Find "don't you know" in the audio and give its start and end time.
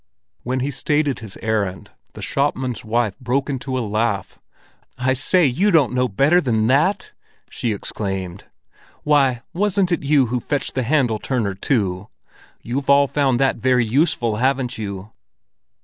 5.51-6.07